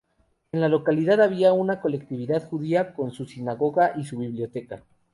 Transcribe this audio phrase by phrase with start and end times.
[0.51, 4.81] En la localidad había una colectividad judía, con su sinagoga y su biblioteca.